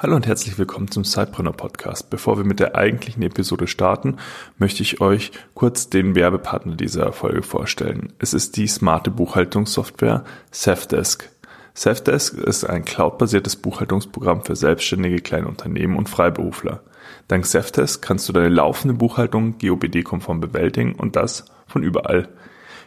[0.00, 2.08] Hallo und herzlich willkommen zum Sidepreneur Podcast.
[2.08, 4.18] Bevor wir mit der eigentlichen Episode starten,
[4.56, 8.12] möchte ich euch kurz den Werbepartner dieser Folge vorstellen.
[8.20, 10.22] Es ist die smarte Buchhaltungssoftware
[10.52, 11.28] Safdesk.
[11.74, 16.80] Safdesk ist ein cloudbasiertes Buchhaltungsprogramm für selbstständige kleine Unternehmen und Freiberufler.
[17.26, 22.28] Dank Safdesk kannst du deine laufende Buchhaltung GOBD-konform bewältigen und das von überall.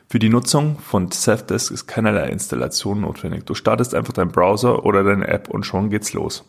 [0.07, 3.45] Für die Nutzung von Safdesk ist keinerlei Installation notwendig.
[3.45, 6.45] Du startest einfach deinen Browser oder deine App und schon geht's los.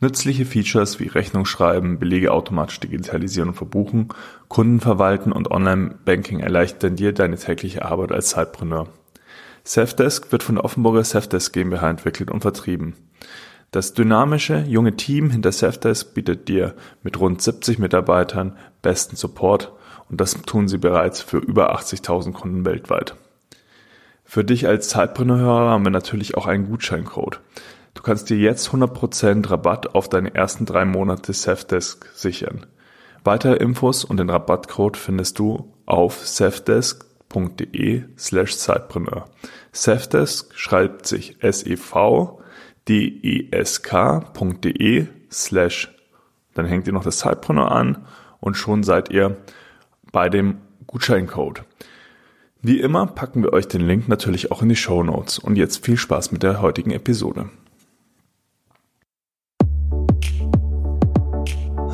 [0.00, 4.08] Nützliche Features wie Rechnung schreiben, Belege automatisch digitalisieren und verbuchen,
[4.46, 8.88] Kunden verwalten und Online-Banking erleichtern dir deine tägliche Arbeit als Zeitpreneur.
[9.64, 12.94] Safdesk wird von der Offenburger Safdesk GmbH entwickelt und vertrieben.
[13.72, 19.72] Das dynamische, junge Team hinter Safdesk bietet dir mit rund 70 Mitarbeitern besten Support
[20.08, 23.16] und das tun sie bereits für über 80.000 Kunden weltweit.
[24.24, 27.40] Für dich als Zeitpreneur haben wir natürlich auch einen Gutscheincode.
[27.98, 32.64] Du kannst dir jetzt 100% Rabatt auf deine ersten drei Monate Safdesk sichern.
[33.24, 39.24] Weitere Infos und den Rabattcode findest du auf safdesk.de slash Zeitpreneur.
[39.72, 41.86] Safdesk schreibt sich S-E-V-D-E-S-K.de
[45.32, 45.92] slash.
[46.54, 48.06] Dann hängt ihr noch das Zeitpreneur an
[48.38, 49.38] und schon seid ihr
[50.12, 51.64] bei dem Gutscheincode.
[52.62, 55.40] Wie immer packen wir euch den Link natürlich auch in die Show Notes.
[55.40, 57.50] Und jetzt viel Spaß mit der heutigen Episode.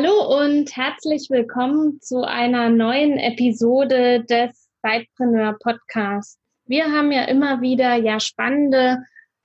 [0.00, 6.38] Hallo und herzlich willkommen zu einer neuen Episode des Zeitpreneur Podcasts.
[6.66, 8.98] Wir haben ja immer wieder ja spannende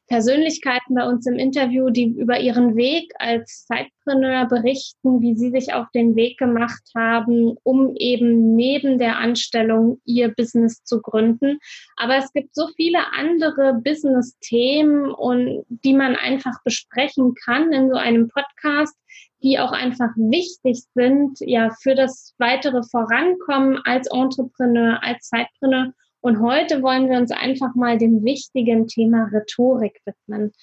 [0.05, 5.73] Persönlichkeiten bei uns im Interview, die über ihren Weg als Zeitpreneur berichten, wie sie sich
[5.73, 11.57] auf den Weg gemacht haben, um eben neben der Anstellung ihr Business zu gründen.
[11.95, 17.95] Aber es gibt so viele andere Business-Themen und die man einfach besprechen kann in so
[17.95, 18.95] einem Podcast,
[19.43, 25.93] die auch einfach wichtig sind, ja, für das weitere Vorankommen als Entrepreneur, als Zeitpreneur.
[26.21, 30.53] Und heute wollen wir uns einfach mal dem wichtigen Thema Rhetorik widmen.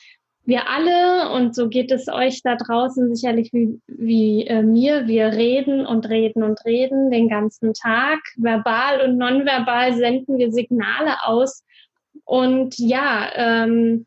[0.45, 5.27] Wir alle, und so geht es euch da draußen sicherlich wie, wie äh, mir, wir
[5.27, 8.21] reden und reden und reden den ganzen Tag.
[8.37, 11.62] Verbal und nonverbal senden wir Signale aus.
[12.25, 14.07] Und ja, ähm,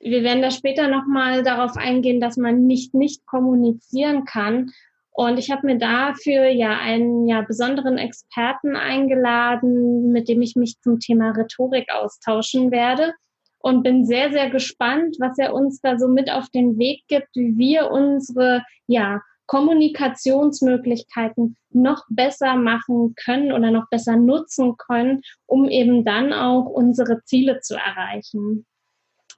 [0.00, 4.70] wir werden da später nochmal darauf eingehen, dass man nicht nicht kommunizieren kann.
[5.10, 10.80] Und ich habe mir dafür ja einen ja besonderen Experten eingeladen, mit dem ich mich
[10.80, 13.14] zum Thema Rhetorik austauschen werde
[13.58, 17.34] und bin sehr sehr gespannt, was er uns da so mit auf den Weg gibt,
[17.34, 25.68] wie wir unsere ja Kommunikationsmöglichkeiten noch besser machen können oder noch besser nutzen können, um
[25.68, 28.66] eben dann auch unsere Ziele zu erreichen.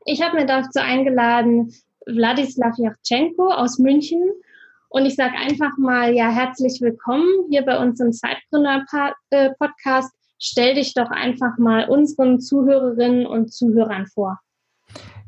[0.06, 1.74] Ich habe mir dazu eingeladen
[2.06, 4.22] Wladislav Yachtschenko aus München.
[4.88, 8.84] Und ich sage einfach mal, ja, herzlich willkommen hier bei uns im Zeitpreneur
[9.30, 10.10] äh.
[10.38, 14.40] Stell dich doch einfach mal unseren Zuhörerinnen und Zuhörern vor.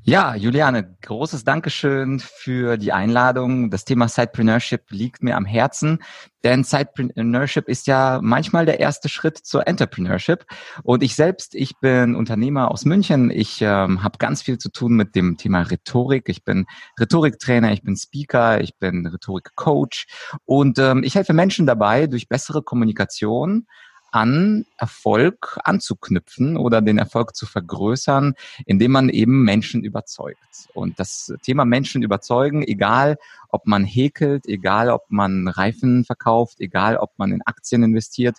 [0.04, 3.70] Ja, Juliane, großes Dankeschön für die Einladung.
[3.70, 6.02] Das Thema Sidepreneurship liegt mir am Herzen,
[6.42, 10.44] denn Sidepreneurship ist ja manchmal der erste Schritt zur Entrepreneurship.
[10.82, 13.30] Und ich selbst, ich bin Unternehmer aus München.
[13.30, 16.28] Ich ähm, habe ganz viel zu tun mit dem Thema Rhetorik.
[16.28, 16.66] Ich bin
[16.98, 20.08] Rhetoriktrainer, ich bin Speaker, ich bin Rhetorikcoach
[20.44, 23.68] und ähm, ich helfe Menschen dabei, durch bessere Kommunikation
[24.12, 28.34] an Erfolg anzuknüpfen oder den Erfolg zu vergrößern,
[28.66, 30.68] indem man eben Menschen überzeugt.
[30.74, 33.16] Und das Thema Menschen überzeugen, egal
[33.48, 38.36] ob man häkelt, egal ob man Reifen verkauft, egal ob man in Aktien investiert,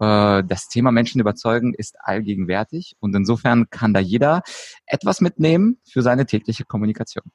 [0.00, 4.42] äh, das Thema Menschen überzeugen ist allgegenwärtig und insofern kann da jeder
[4.86, 7.30] etwas mitnehmen für seine tägliche Kommunikation.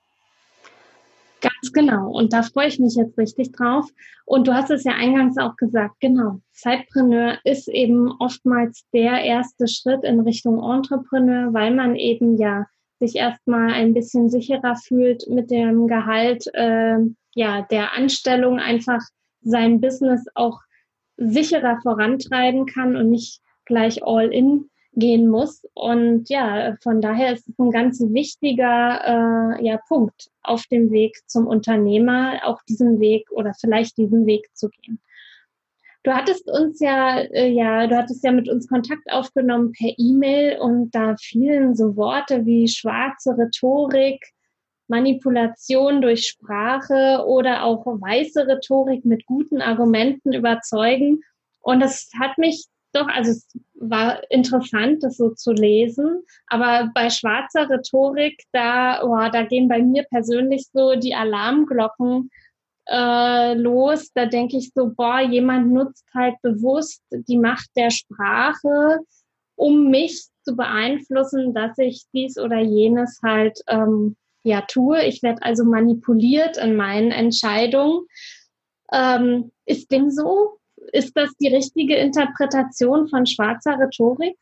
[1.46, 2.10] Ganz genau.
[2.10, 3.88] Und da freue ich mich jetzt richtig drauf.
[4.26, 6.40] Und du hast es ja eingangs auch gesagt, genau.
[6.54, 12.66] Zeitpreneur ist eben oftmals der erste Schritt in Richtung Entrepreneur, weil man eben ja
[13.00, 16.98] sich erstmal ein bisschen sicherer fühlt mit dem Gehalt äh,
[17.36, 19.02] ja, der Anstellung, einfach
[19.42, 20.62] sein Business auch
[21.18, 25.64] sicherer vorantreiben kann und nicht gleich all in gehen muss.
[25.74, 31.18] Und ja, von daher ist es ein ganz wichtiger äh, ja, Punkt auf dem Weg
[31.28, 35.00] zum Unternehmer, auch diesen Weg oder vielleicht diesen Weg zu gehen.
[36.04, 40.60] Du hattest uns ja, äh, ja, du hattest ja mit uns Kontakt aufgenommen per E-Mail
[40.60, 44.24] und da fielen so Worte wie schwarze Rhetorik,
[44.88, 51.22] Manipulation durch Sprache oder auch weiße Rhetorik mit guten Argumenten überzeugen.
[51.62, 52.66] Und das hat mich
[52.96, 56.24] doch, also es war interessant, das so zu lesen.
[56.48, 62.32] Aber bei schwarzer Rhetorik, da, oh, da gehen bei mir persönlich so die Alarmglocken
[62.88, 64.12] äh, los.
[64.14, 69.00] Da denke ich so, boah, jemand nutzt halt bewusst die Macht der Sprache,
[69.56, 75.04] um mich zu beeinflussen, dass ich dies oder jenes halt ähm, ja tue.
[75.04, 78.06] Ich werde also manipuliert in meinen Entscheidungen.
[78.92, 80.60] Ähm, ist dem so?
[80.92, 84.36] Ist das die richtige Interpretation von schwarzer Rhetorik?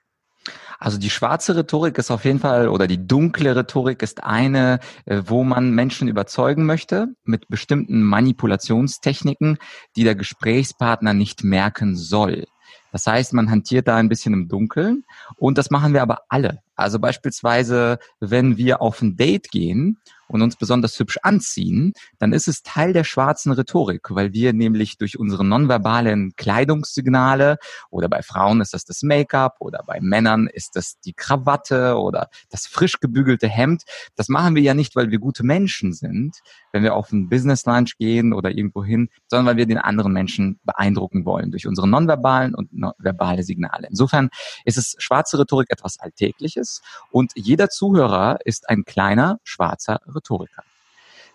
[0.80, 5.22] Also die schwarze Rhetorik ist auf jeden Fall oder die dunkle Rhetorik ist eine, äh,
[5.26, 9.58] wo man Menschen überzeugen möchte mit bestimmten Manipulationstechniken,
[9.96, 12.46] die der Gesprächspartner nicht merken soll.
[12.92, 15.04] Das heißt, man hantiert da ein bisschen im Dunkeln
[15.38, 16.60] und das machen wir aber alle.
[16.76, 19.98] Also beispielsweise, wenn wir auf ein Date gehen
[20.28, 24.98] und uns besonders hübsch anziehen, dann ist es Teil der schwarzen Rhetorik, weil wir nämlich
[24.98, 27.58] durch unsere nonverbalen Kleidungssignale
[27.92, 32.30] oder bei Frauen ist das das Make-up oder bei Männern ist das die Krawatte oder
[32.50, 33.84] das frisch gebügelte Hemd.
[34.16, 36.40] Das machen wir ja nicht, weil wir gute Menschen sind,
[36.72, 40.14] wenn wir auf ein Business Lunch gehen oder irgendwo hin, sondern weil wir den anderen
[40.14, 43.88] Menschen beeindrucken wollen durch unsere nonverbalen und verbale Signale.
[43.90, 44.30] Insofern
[44.66, 46.63] ist es schwarze Rhetorik etwas Alltägliches
[47.12, 50.64] und jeder Zuhörer ist ein kleiner schwarzer Rhetoriker.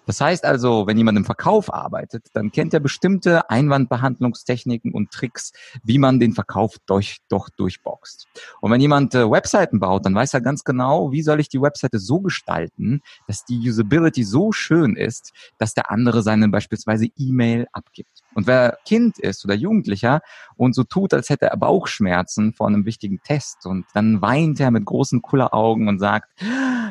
[0.08, 5.52] Das heißt also, wenn jemand im Verkauf arbeitet, dann kennt er bestimmte Einwandbehandlungstechniken und Tricks,
[5.84, 8.26] wie man den Verkauf durch, doch durchboxt.
[8.62, 11.60] Und wenn jemand äh, Webseiten baut, dann weiß er ganz genau, wie soll ich die
[11.60, 17.66] Webseite so gestalten, dass die Usability so schön ist, dass der andere seine beispielsweise E-Mail
[17.74, 18.22] abgibt.
[18.32, 20.22] Und wer Kind ist oder Jugendlicher
[20.58, 24.70] und so tut, als hätte er Bauchschmerzen vor einem wichtigen Test und dann weint er
[24.70, 26.28] mit großen Kulleraugen und sagt,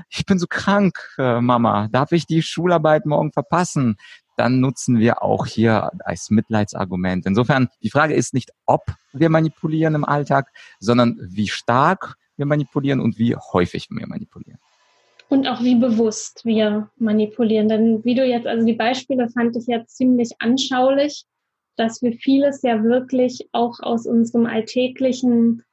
[0.10, 3.98] ich bin so krank, äh, Mama, darf ich die Schularbeit morgen verpassen?
[4.38, 7.25] Dann nutzen wir auch hier als Mitleidsargument.
[7.25, 13.00] Insofern, die Frage ist nicht, ob wir manipulieren im Alltag, sondern wie stark wir manipulieren
[13.02, 14.60] und wie häufig wir manipulieren.
[15.30, 17.68] Und auch wie bewusst wir manipulieren.
[17.68, 21.25] Denn wie du jetzt, also die Beispiele fand ich jetzt ziemlich anschaulich
[21.77, 25.63] dass wir vieles ja wirklich auch aus unserem alltäglichen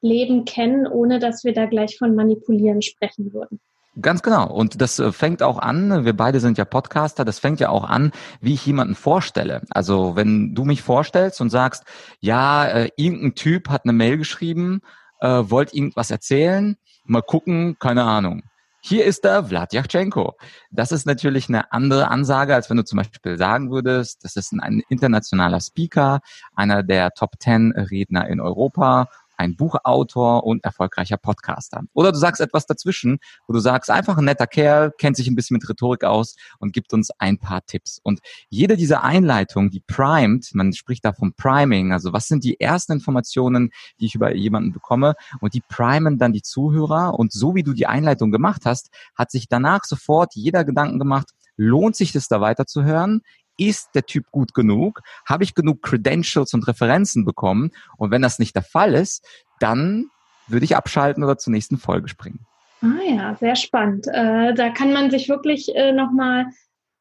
[0.00, 3.60] Leben kennen, ohne dass wir da gleich von manipulieren sprechen würden.
[4.00, 4.48] Ganz genau.
[4.52, 7.84] Und das äh, fängt auch an, wir beide sind ja Podcaster, das fängt ja auch
[7.84, 9.62] an, wie ich jemanden vorstelle.
[9.70, 11.84] Also wenn du mich vorstellst und sagst,
[12.20, 14.82] ja, äh, irgendein Typ hat eine Mail geschrieben,
[15.20, 18.42] äh, wollt irgendwas erzählen, mal gucken, keine Ahnung.
[18.80, 20.34] Hier ist der Vladyachenko.
[20.70, 24.52] Das ist natürlich eine andere Ansage, als wenn du zum Beispiel sagen würdest, das ist
[24.52, 26.20] ein internationaler Speaker,
[26.54, 29.08] einer der Top 10 Redner in Europa
[29.38, 31.82] ein Buchautor und erfolgreicher Podcaster.
[31.94, 35.34] Oder du sagst etwas dazwischen, wo du sagst, einfach ein netter Kerl, kennt sich ein
[35.34, 38.00] bisschen mit Rhetorik aus und gibt uns ein paar Tipps.
[38.02, 42.60] Und jede dieser Einleitungen, die primed, man spricht da vom Priming, also was sind die
[42.60, 43.70] ersten Informationen,
[44.00, 47.72] die ich über jemanden bekomme und die primen dann die Zuhörer und so wie du
[47.72, 52.40] die Einleitung gemacht hast, hat sich danach sofort jeder Gedanken gemacht, lohnt sich das da
[52.40, 53.22] weiterzuhören?
[53.58, 55.02] Ist der Typ gut genug?
[55.26, 57.72] Habe ich genug Credentials und Referenzen bekommen?
[57.98, 59.26] Und wenn das nicht der Fall ist,
[59.60, 60.06] dann
[60.46, 62.46] würde ich abschalten oder zur nächsten Folge springen.
[62.80, 64.06] Ah ja, sehr spannend.
[64.06, 66.46] Äh, da kann man sich wirklich äh, nochmal,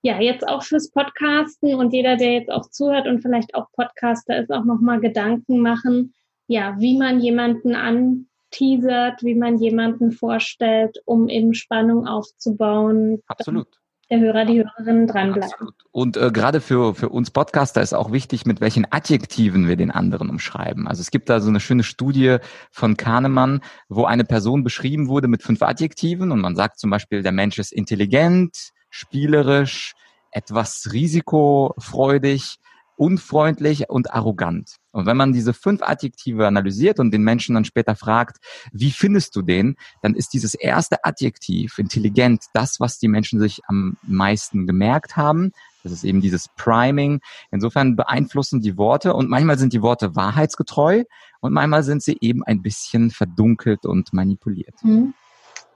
[0.01, 4.39] ja, jetzt auch fürs Podcasten und jeder, der jetzt auch zuhört und vielleicht auch Podcaster
[4.39, 6.13] ist, auch nochmal Gedanken machen,
[6.47, 13.21] ja, wie man jemanden anteasert, wie man jemanden vorstellt, um eben Spannung aufzubauen.
[13.27, 13.67] Absolut
[14.09, 15.43] der Hörer, die Hörerinnen dranbleiben.
[15.43, 15.73] Absolut.
[15.91, 19.91] Und äh, gerade für, für uns Podcaster ist auch wichtig, mit welchen Adjektiven wir den
[19.91, 20.87] anderen umschreiben.
[20.87, 22.37] Also es gibt da so eine schöne Studie
[22.71, 27.21] von Kahnemann, wo eine Person beschrieben wurde mit fünf Adjektiven und man sagt zum Beispiel,
[27.21, 29.93] der Mensch ist intelligent, spielerisch,
[30.31, 32.59] etwas risikofreudig,
[32.95, 34.77] unfreundlich und arrogant.
[34.97, 38.37] Und wenn man diese fünf Adjektive analysiert und den Menschen dann später fragt,
[38.71, 43.61] wie findest du den, dann ist dieses erste Adjektiv, intelligent, das, was die Menschen sich
[43.67, 45.51] am meisten gemerkt haben.
[45.83, 47.21] Das ist eben dieses Priming.
[47.51, 51.03] Insofern beeinflussen die Worte und manchmal sind die Worte wahrheitsgetreu
[51.41, 54.73] und manchmal sind sie eben ein bisschen verdunkelt und manipuliert.
[54.81, 55.13] Mhm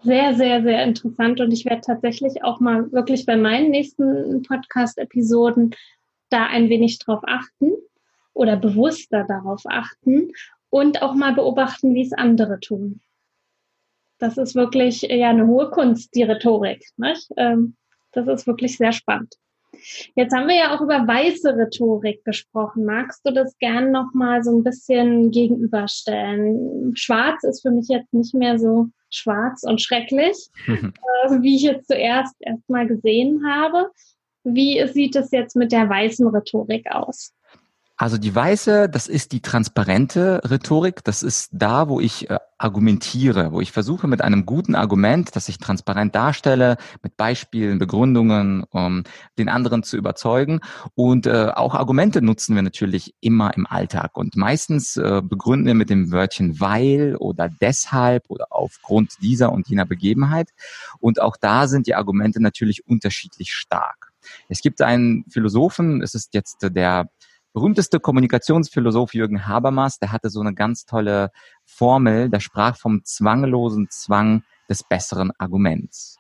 [0.04, 5.76] sehr, sehr, sehr interessant und ich werde tatsächlich auch mal wirklich bei meinen nächsten Podcast-Episoden
[6.32, 7.74] da ein wenig drauf achten
[8.34, 10.32] oder bewusster darauf achten
[10.70, 13.02] und auch mal beobachten, wie es andere tun.
[14.20, 16.86] Das ist wirklich ja eine hohe Kunst, die Rhetorik.
[16.98, 17.30] Nicht?
[17.38, 17.76] Ähm,
[18.12, 19.36] das ist wirklich sehr spannend.
[20.16, 22.86] Jetzt haben wir ja auch über weiße Rhetorik gesprochen.
[22.86, 26.96] Magst du das gern noch mal so ein bisschen gegenüberstellen?
[26.96, 31.88] Schwarz ist für mich jetzt nicht mehr so schwarz und schrecklich, äh, wie ich jetzt
[31.88, 33.90] zuerst erst mal gesehen habe.
[34.44, 37.34] Wie sieht es jetzt mit der weißen Rhetorik aus?
[38.02, 41.04] Also die weiße, das ist die transparente Rhetorik.
[41.04, 45.48] Das ist da, wo ich äh, argumentiere, wo ich versuche mit einem guten Argument, das
[45.50, 49.04] ich transparent darstelle, mit Beispielen, Begründungen, um
[49.38, 50.62] den anderen zu überzeugen.
[50.96, 54.18] Und äh, auch Argumente nutzen wir natürlich immer im Alltag.
[54.18, 59.70] Und meistens äh, begründen wir mit dem Wörtchen weil oder deshalb oder aufgrund dieser und
[59.70, 60.50] jener Begebenheit.
[61.00, 64.12] Und auch da sind die Argumente natürlich unterschiedlich stark.
[64.50, 67.08] Es gibt einen Philosophen, es ist jetzt der
[67.54, 71.32] berühmteste Kommunikationsphilosoph Jürgen Habermas, der hatte so eine ganz tolle
[71.66, 76.18] Formel, der sprach vom zwanglosen Zwang des besseren Arguments.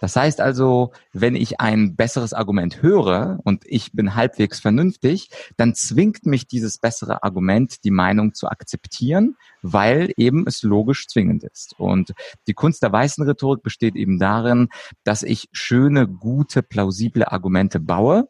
[0.00, 5.74] Das heißt also, wenn ich ein besseres Argument höre und ich bin halbwegs vernünftig, dann
[5.74, 11.74] zwingt mich dieses bessere Argument, die Meinung zu akzeptieren, weil eben es logisch zwingend ist.
[11.78, 12.12] Und
[12.46, 14.68] die Kunst der weißen Rhetorik besteht eben darin,
[15.04, 18.28] dass ich schöne, gute, plausible Argumente baue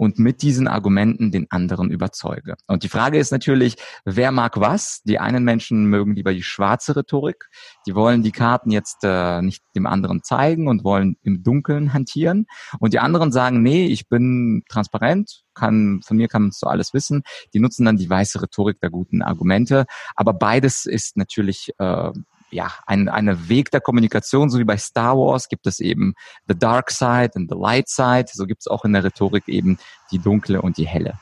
[0.00, 2.54] und mit diesen Argumenten den anderen überzeuge.
[2.66, 3.76] Und die Frage ist natürlich,
[4.06, 5.02] wer mag was?
[5.04, 7.50] Die einen Menschen mögen lieber die schwarze Rhetorik.
[7.86, 12.46] Die wollen die Karten jetzt äh, nicht dem anderen zeigen und wollen im Dunkeln hantieren.
[12.78, 16.94] Und die anderen sagen, nee, ich bin transparent, kann, von mir kann man so alles
[16.94, 17.22] wissen.
[17.52, 19.84] Die nutzen dann die weiße Rhetorik der guten Argumente.
[20.16, 22.10] Aber beides ist natürlich äh,
[22.50, 26.14] ja, ein, eine Weg der Kommunikation, so wie bei Star Wars gibt es eben
[26.48, 28.26] the dark side and the light side.
[28.32, 29.78] So gibt es auch in der Rhetorik eben
[30.10, 31.14] die dunkle und die helle.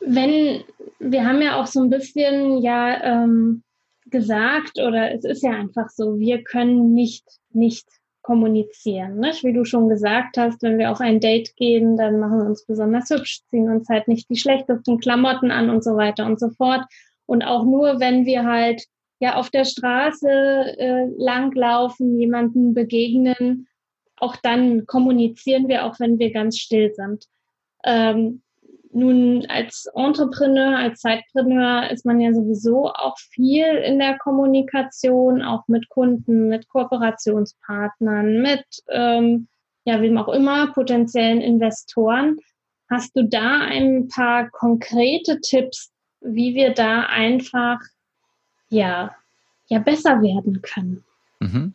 [0.00, 0.62] Wenn,
[0.98, 3.62] wir haben ja auch so ein bisschen ja ähm,
[4.06, 7.86] gesagt, oder es ist ja einfach so, wir können nicht, nicht
[8.22, 9.18] kommunizieren.
[9.20, 9.44] Nicht?
[9.44, 12.66] Wie du schon gesagt hast, wenn wir auf ein Date gehen, dann machen wir uns
[12.66, 16.50] besonders hübsch, ziehen uns halt nicht die schlechtesten Klamotten an und so weiter und so
[16.50, 16.84] fort.
[17.26, 18.84] Und auch nur, wenn wir halt
[19.18, 23.68] ja auf der Straße äh, langlaufen, jemanden begegnen,
[24.16, 27.26] auch dann kommunizieren wir, auch wenn wir ganz still sind.
[27.84, 28.42] Ähm,
[28.92, 35.68] nun, als Entrepreneur, als Zeitpreneur ist man ja sowieso auch viel in der Kommunikation, auch
[35.68, 39.48] mit Kunden, mit Kooperationspartnern, mit, ähm,
[39.84, 42.38] ja, wem auch immer, potenziellen Investoren.
[42.88, 45.92] Hast du da ein paar konkrete Tipps,
[46.22, 47.78] wie wir da einfach
[48.68, 49.14] ja,
[49.68, 51.04] ja besser werden können.
[51.38, 51.74] Mhm.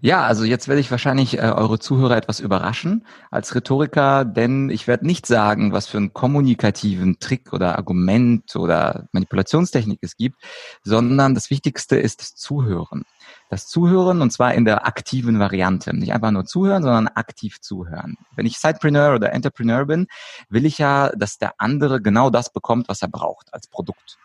[0.00, 4.86] Ja, also jetzt werde ich wahrscheinlich äh, eure Zuhörer etwas überraschen als Rhetoriker, denn ich
[4.86, 10.36] werde nicht sagen, was für einen kommunikativen Trick oder Argument oder Manipulationstechnik es gibt,
[10.84, 13.02] sondern das Wichtigste ist das Zuhören.
[13.50, 15.96] Das Zuhören und zwar in der aktiven Variante.
[15.96, 18.16] Nicht einfach nur zuhören, sondern aktiv zuhören.
[18.36, 20.06] Wenn ich Sidepreneur oder Entrepreneur bin,
[20.48, 24.16] will ich ja, dass der andere genau das bekommt, was er braucht als Produkt.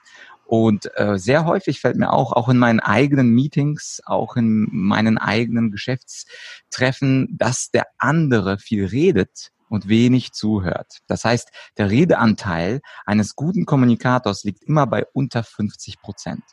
[0.47, 5.17] Und äh, sehr häufig fällt mir auch, auch in meinen eigenen Meetings, auch in meinen
[5.17, 10.99] eigenen Geschäftstreffen, dass der andere viel redet und wenig zuhört.
[11.07, 16.43] Das heißt, der Redeanteil eines guten Kommunikators liegt immer bei unter 50 Prozent.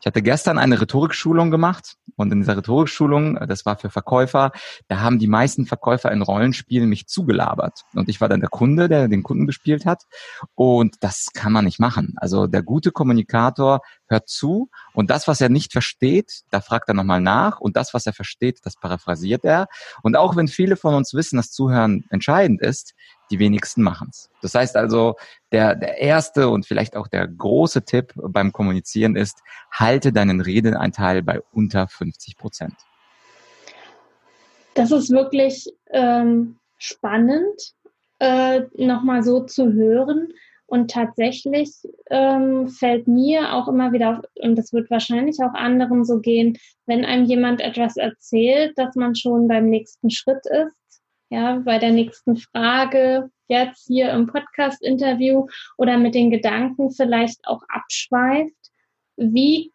[0.00, 4.52] Ich hatte gestern eine Rhetorikschulung gemacht und in dieser Rhetorikschulung, äh, das war für Verkäufer,
[4.88, 7.82] da haben die meisten Verkäufer in Rollenspielen mich zugelabert.
[7.94, 10.04] Und ich war dann der Kunde, der den Kunden gespielt hat.
[10.54, 12.14] Und das kann man nicht machen.
[12.16, 13.80] Also der gute Kommunikator
[14.12, 17.92] hört zu und das, was er nicht versteht, da fragt er nochmal nach und das,
[17.94, 19.66] was er versteht, das paraphrasiert er.
[20.02, 22.94] Und auch wenn viele von uns wissen, dass Zuhören entscheidend ist,
[23.32, 24.30] die wenigsten machen es.
[24.42, 25.16] Das heißt also,
[25.50, 29.38] der, der erste und vielleicht auch der große Tipp beim Kommunizieren ist,
[29.72, 32.74] halte deinen Redeanteil bei unter 50 Prozent.
[34.74, 37.74] Das ist wirklich ähm, spannend,
[38.18, 40.28] äh, nochmal so zu hören.
[40.72, 41.70] Und tatsächlich
[42.08, 46.56] ähm, fällt mir auch immer wieder auf, und das wird wahrscheinlich auch anderen so gehen,
[46.86, 50.72] wenn einem jemand etwas erzählt, dass man schon beim nächsten Schritt ist
[51.32, 55.46] ja, bei der nächsten Frage jetzt hier im Podcast-Interview
[55.78, 58.54] oder mit den Gedanken vielleicht auch abschweift.
[59.16, 59.72] Wie,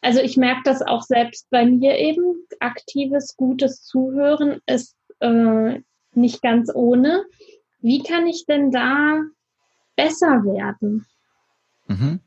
[0.00, 5.80] also ich merke das auch selbst bei mir eben, aktives, gutes Zuhören ist äh,
[6.12, 7.24] nicht ganz ohne.
[7.80, 9.20] Wie kann ich denn da
[9.98, 11.04] besser werden?
[11.88, 12.20] Mhm.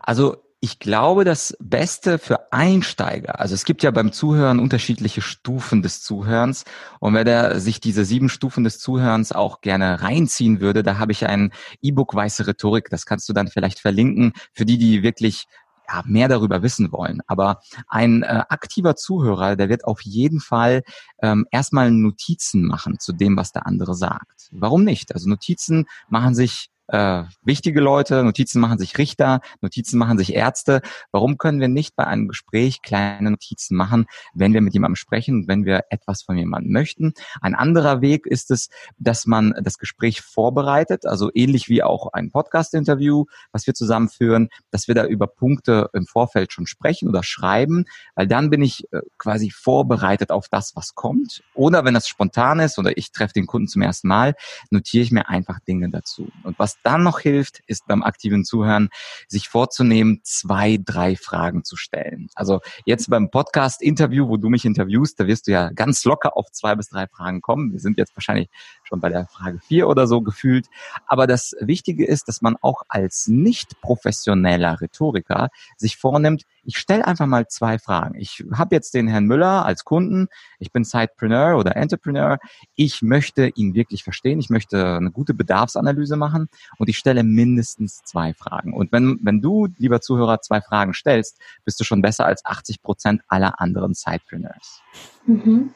[0.00, 5.82] Also ich glaube, das Beste für Einsteiger, also es gibt ja beim Zuhören unterschiedliche Stufen
[5.82, 6.64] des Zuhörens
[6.98, 11.12] und wenn er sich diese sieben Stufen des Zuhörens auch gerne reinziehen würde, da habe
[11.12, 15.46] ich ein E-Book Weiße Rhetorik, das kannst du dann vielleicht verlinken, für die, die wirklich
[15.90, 17.20] ja, mehr darüber wissen wollen.
[17.26, 20.82] Aber ein äh, aktiver Zuhörer, der wird auf jeden Fall
[21.22, 24.48] ähm, erstmal Notizen machen zu dem, was der andere sagt.
[24.52, 25.12] Warum nicht?
[25.14, 30.82] Also Notizen machen sich äh, wichtige Leute, Notizen machen sich Richter, Notizen machen sich Ärzte.
[31.12, 35.46] Warum können wir nicht bei einem Gespräch kleine Notizen machen, wenn wir mit jemandem sprechen,
[35.46, 37.14] wenn wir etwas von jemandem möchten?
[37.40, 42.30] Ein anderer Weg ist es, dass man das Gespräch vorbereitet, also ähnlich wie auch ein
[42.30, 47.84] Podcast-Interview, was wir zusammenführen, dass wir da über Punkte im Vorfeld schon sprechen oder schreiben,
[48.14, 51.42] weil dann bin ich äh, quasi vorbereitet auf das, was kommt.
[51.54, 54.34] Oder wenn das spontan ist oder ich treffe den Kunden zum ersten Mal,
[54.70, 56.28] notiere ich mir einfach Dinge dazu.
[56.42, 58.88] Und was dann noch hilft, ist beim aktiven Zuhören,
[59.28, 62.28] sich vorzunehmen, zwei, drei Fragen zu stellen.
[62.34, 66.50] Also jetzt beim Podcast-Interview, wo du mich interviewst, da wirst du ja ganz locker auf
[66.52, 67.72] zwei bis drei Fragen kommen.
[67.72, 68.48] Wir sind jetzt wahrscheinlich
[68.84, 70.66] schon bei der Frage vier oder so gefühlt.
[71.06, 77.06] Aber das Wichtige ist, dass man auch als nicht professioneller Rhetoriker sich vornimmt, ich stelle
[77.06, 78.18] einfach mal zwei Fragen.
[78.18, 82.38] Ich habe jetzt den Herrn Müller als Kunden, ich bin Sidepreneur oder Entrepreneur,
[82.74, 86.48] ich möchte ihn wirklich verstehen, ich möchte eine gute Bedarfsanalyse machen
[86.78, 88.72] und ich stelle mindestens zwei Fragen.
[88.72, 92.82] Und wenn, wenn du, lieber Zuhörer, zwei Fragen stellst, bist du schon besser als 80
[92.82, 94.82] Prozent aller anderen Sidepreneurs.
[95.26, 95.70] Mhm.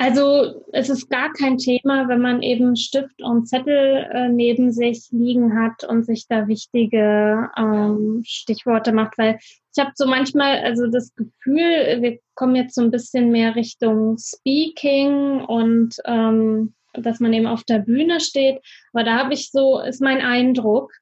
[0.00, 5.08] Also es ist gar kein Thema, wenn man eben Stift und Zettel äh, neben sich
[5.10, 10.86] liegen hat und sich da wichtige ähm, Stichworte macht, weil ich habe so manchmal also
[10.86, 17.32] das Gefühl, wir kommen jetzt so ein bisschen mehr Richtung Speaking und ähm, dass man
[17.32, 18.60] eben auf der Bühne steht.
[18.92, 20.92] Aber da habe ich so, ist mein Eindruck,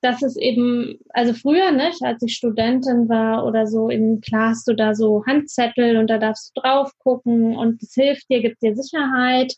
[0.00, 4.66] dass es eben, also früher, nicht, als ich Studentin war oder so, eben klar hast
[4.66, 8.62] du da so Handzettel und da darfst du drauf gucken und es hilft dir, gibt
[8.62, 9.54] dir Sicherheit.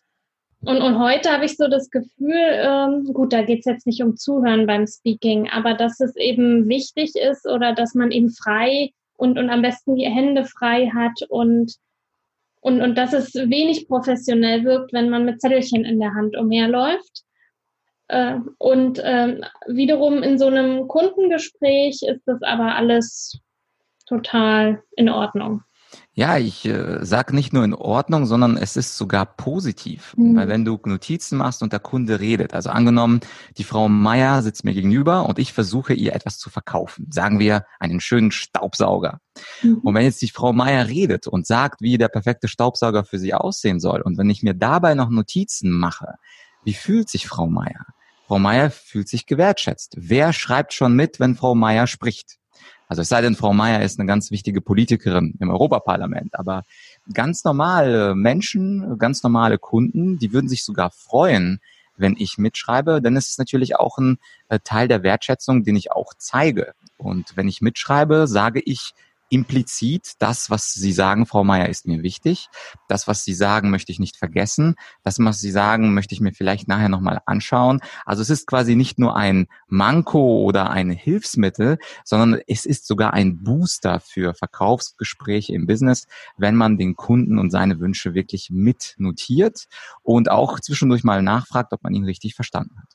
[0.65, 4.17] Und, und heute habe ich so das Gefühl, ähm, gut, da geht's jetzt nicht um
[4.17, 9.39] Zuhören beim Speaking, aber dass es eben wichtig ist oder dass man eben frei und,
[9.39, 11.75] und am besten die Hände frei hat und,
[12.61, 17.23] und, und dass es wenig professionell wirkt, wenn man mit Zettelchen in der Hand umherläuft.
[18.13, 23.41] Äh, und ähm, wiederum in so einem Kundengespräch ist das aber alles
[24.07, 25.63] total in Ordnung.
[26.13, 30.15] Ja, ich äh, sage nicht nur in Ordnung, sondern es ist sogar positiv.
[30.19, 30.37] Mhm.
[30.37, 33.21] Weil wenn du Notizen machst und der Kunde redet, also angenommen,
[33.57, 37.65] die Frau Meier sitzt mir gegenüber und ich versuche ihr etwas zu verkaufen, sagen wir
[37.81, 39.21] einen schönen Staubsauger.
[39.63, 39.79] Mhm.
[39.79, 43.33] Und wenn jetzt die Frau Meier redet und sagt, wie der perfekte Staubsauger für sie
[43.33, 46.17] aussehen soll, und wenn ich mir dabei noch Notizen mache,
[46.63, 47.87] wie fühlt sich Frau Meier?
[48.33, 49.93] Frau Meier fühlt sich gewertschätzt.
[49.99, 52.39] Wer schreibt schon mit, wenn Frau Meier spricht?
[52.89, 56.63] Also es sei denn, Frau Meier ist eine ganz wichtige Politikerin im Europaparlament, aber
[57.13, 61.61] ganz normale Menschen, ganz normale Kunden, die würden sich sogar freuen,
[61.99, 64.19] wenn ich mitschreibe, denn es ist natürlich auch ein
[64.49, 66.73] äh, Teil der Wertschätzung, den ich auch zeige.
[66.97, 68.95] Und wenn ich mitschreibe, sage ich,
[69.33, 72.49] implizit, das, was Sie sagen, Frau Meier, ist mir wichtig.
[72.87, 74.75] Das, was Sie sagen, möchte ich nicht vergessen.
[75.05, 77.81] Das, was Sie sagen, möchte ich mir vielleicht nachher nochmal anschauen.
[78.05, 83.15] Also es ist quasi nicht nur ein Manko oder ein Hilfsmittel, sondern es ist sogar
[83.15, 88.95] ein Booster für Verkaufsgespräche im Business, wenn man den Kunden und seine Wünsche wirklich mit
[88.99, 89.67] notiert
[90.03, 92.89] und auch zwischendurch mal nachfragt, ob man ihn richtig verstanden hat.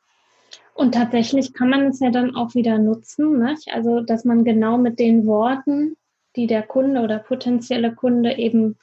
[0.75, 3.69] Und tatsächlich kann man es ja dann auch wieder nutzen, nicht?
[3.73, 5.97] also dass man genau mit den Worten
[6.37, 8.77] die der Kunde oder potenzielle Kunde eben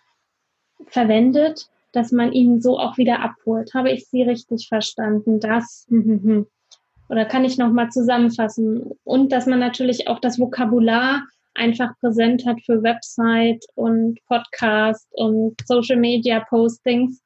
[0.86, 3.72] verwendet, dass man ihn so auch wieder abholt.
[3.72, 5.40] Habe ich Sie richtig verstanden?
[5.40, 5.86] Das
[7.08, 8.90] oder kann ich noch mal zusammenfassen?
[9.04, 11.22] Und dass man natürlich auch das Vokabular
[11.54, 17.22] einfach präsent hat für Website und Podcast und Social Media Postings,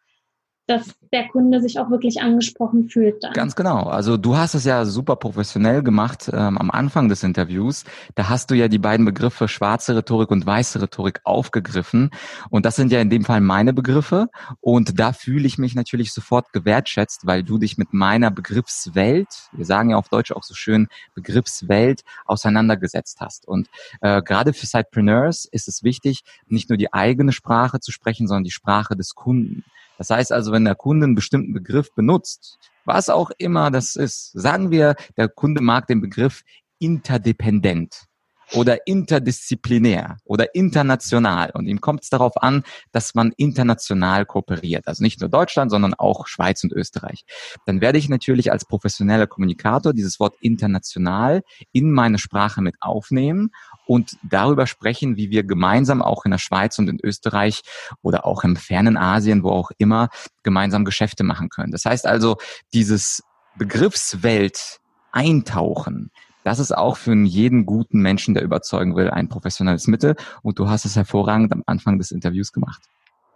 [0.68, 3.32] dass der Kunde sich auch wirklich angesprochen fühlt dann.
[3.32, 3.84] Ganz genau.
[3.84, 7.84] Also du hast es ja super professionell gemacht ähm, am Anfang des Interviews.
[8.14, 12.10] Da hast du ja die beiden Begriffe schwarze Rhetorik und weiße Rhetorik aufgegriffen.
[12.50, 14.28] Und das sind ja in dem Fall meine Begriffe.
[14.60, 19.64] Und da fühle ich mich natürlich sofort gewertschätzt, weil du dich mit meiner Begriffswelt, wir
[19.64, 23.48] sagen ja auf Deutsch auch so schön Begriffswelt, auseinandergesetzt hast.
[23.48, 23.68] Und
[24.02, 28.44] äh, gerade für Sidepreneurs ist es wichtig, nicht nur die eigene Sprache zu sprechen, sondern
[28.44, 29.64] die Sprache des Kunden.
[29.98, 34.32] Das heißt also, wenn der Kunde einen bestimmten Begriff benutzt, was auch immer das ist,
[34.32, 36.42] sagen wir, der Kunde mag den Begriff
[36.78, 38.08] interdependent
[38.54, 41.50] oder interdisziplinär oder international.
[41.52, 44.86] Und ihm kommt es darauf an, dass man international kooperiert.
[44.86, 47.24] Also nicht nur Deutschland, sondern auch Schweiz und Österreich.
[47.66, 53.50] Dann werde ich natürlich als professioneller Kommunikator dieses Wort international in meine Sprache mit aufnehmen
[53.88, 57.62] und darüber sprechen, wie wir gemeinsam auch in der Schweiz und in Österreich
[58.02, 60.10] oder auch im fernen Asien, wo auch immer,
[60.42, 61.72] gemeinsam Geschäfte machen können.
[61.72, 62.36] Das heißt also,
[62.74, 63.22] dieses
[63.56, 64.78] Begriffswelt
[65.10, 66.10] eintauchen,
[66.44, 70.14] Das ist auch für jeden guten Menschen, der überzeugen will, ein professionelles Mittel.
[70.42, 72.82] Und du hast es hervorragend am Anfang des Interviews gemacht.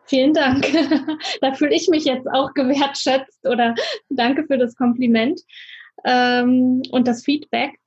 [0.04, 0.66] Vielen Dank.
[1.40, 3.74] da fühle ich mich jetzt auch gewertschätzt oder
[4.10, 5.40] danke für das Kompliment
[6.04, 7.78] ähm, und das Feedback.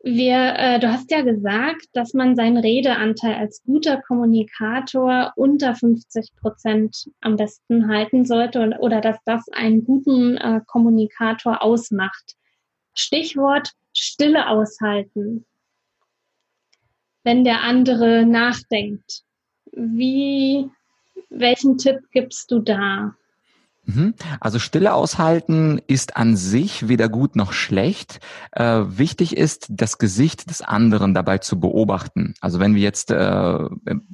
[0.00, 6.36] Wir, äh, du hast ja gesagt, dass man seinen Redeanteil als guter Kommunikator unter 50
[6.36, 12.36] Prozent am besten halten sollte und, oder dass das einen guten äh, Kommunikator ausmacht.
[12.94, 15.44] Stichwort Stille aushalten,
[17.24, 19.24] wenn der andere nachdenkt.
[19.72, 20.70] Wie,
[21.28, 23.16] welchen Tipp gibst du da?
[23.88, 24.12] Mhm.
[24.38, 28.20] Also Stille aushalten ist an sich weder gut noch schlecht.
[28.52, 32.34] Äh, wichtig ist, das Gesicht des anderen dabei zu beobachten.
[32.42, 33.58] Also wenn wir jetzt äh,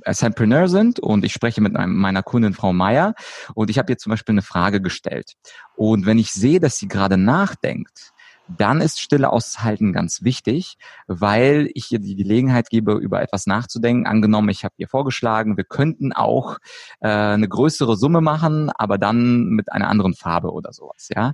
[0.05, 3.15] Ascenpreneur sind und ich spreche mit meiner Kundin Frau Meier
[3.55, 5.35] und ich habe ihr zum Beispiel eine Frage gestellt
[5.75, 8.14] und wenn ich sehe, dass sie gerade nachdenkt,
[8.49, 10.77] dann ist Stille aushalten ganz wichtig,
[11.07, 14.07] weil ich ihr die Gelegenheit gebe, über etwas nachzudenken.
[14.07, 16.59] Angenommen, ich habe ihr vorgeschlagen, wir könnten auch
[17.01, 21.09] äh, eine größere Summe machen, aber dann mit einer anderen Farbe oder sowas.
[21.15, 21.33] Ja.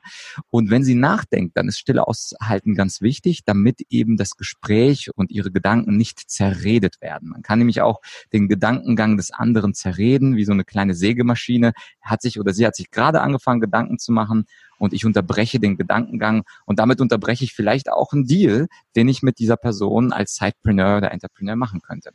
[0.50, 5.30] Und wenn sie nachdenkt, dann ist Stille aushalten ganz wichtig, damit eben das Gespräch und
[5.30, 7.30] ihre Gedanken nicht zerredet werden.
[7.30, 8.00] Man kann nämlich auch
[8.32, 11.72] den Gedankengang des anderen zerreden, wie so eine kleine Sägemaschine.
[12.00, 14.46] Hat sich oder sie hat sich gerade angefangen, Gedanken zu machen
[14.80, 18.66] und ich unterbreche den Gedankengang und damit unterbreche ich vielleicht auch einen Deal,
[18.96, 22.10] den ich mit dieser Person als Sidepreneur oder Entrepreneur machen könnte.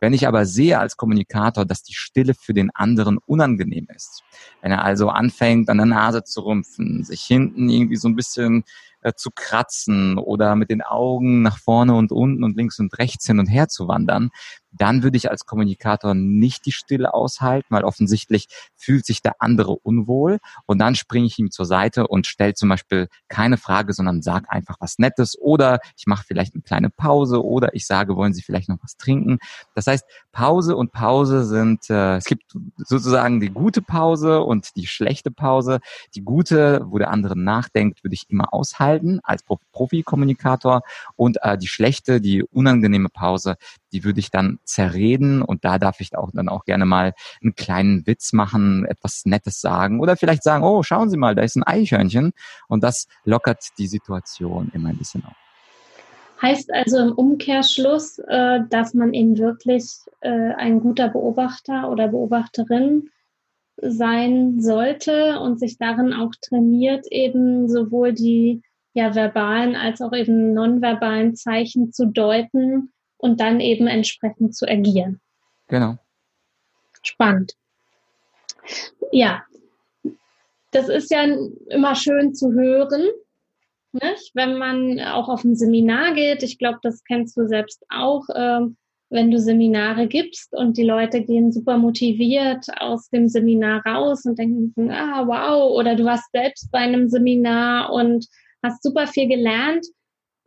[0.00, 4.22] Wenn ich aber sehe als Kommunikator, dass die Stille für den anderen unangenehm ist,
[4.60, 8.64] wenn er also anfängt, an der Nase zu rümpfen, sich hinten irgendwie so ein bisschen
[9.02, 13.26] äh, zu kratzen oder mit den Augen nach vorne und unten und links und rechts
[13.26, 14.30] hin und her zu wandern,
[14.72, 19.72] dann würde ich als Kommunikator nicht die Stille aushalten, weil offensichtlich fühlt sich der andere
[19.72, 24.22] unwohl und dann springe ich ihm zur Seite und stelle zum Beispiel keine Frage, sondern
[24.22, 28.32] sag einfach was Nettes oder ich mache vielleicht eine kleine Pause oder ich sage, wollen
[28.32, 29.38] Sie vielleicht noch was trinken?
[29.74, 34.86] Das heißt, Pause und Pause sind, äh, es gibt sozusagen die gute Pause und die
[34.86, 35.80] schlechte Pause.
[36.14, 38.89] Die gute, wo der andere nachdenkt, würde ich immer aushalten
[39.22, 40.82] als Profi-Kommunikator.
[41.16, 43.56] Und äh, die schlechte, die unangenehme Pause,
[43.92, 45.42] die würde ich dann zerreden.
[45.42, 49.60] Und da darf ich auch dann auch gerne mal einen kleinen Witz machen, etwas Nettes
[49.60, 52.32] sagen oder vielleicht sagen, oh, schauen Sie mal, da ist ein Eichhörnchen.
[52.68, 55.34] Und das lockert die Situation immer ein bisschen auf.
[56.42, 63.10] Heißt also im Umkehrschluss, äh, dass man eben wirklich äh, ein guter Beobachter oder Beobachterin
[63.82, 70.52] sein sollte und sich darin auch trainiert, eben sowohl die ja verbalen als auch eben
[70.52, 75.20] nonverbalen Zeichen zu deuten und dann eben entsprechend zu agieren.
[75.68, 75.96] Genau.
[77.02, 77.54] Spannend.
[79.12, 79.42] Ja,
[80.70, 81.24] das ist ja
[81.68, 83.02] immer schön zu hören,
[83.92, 84.30] nicht?
[84.34, 86.42] wenn man auch auf ein Seminar geht.
[86.42, 88.24] Ich glaube, das kennst du selbst auch.
[88.34, 88.76] Ähm,
[89.10, 94.38] wenn du Seminare gibst und die Leute gehen super motiviert aus dem Seminar raus und
[94.38, 98.26] denken, ah, wow, oder du warst selbst bei einem Seminar und
[98.62, 99.86] hast super viel gelernt,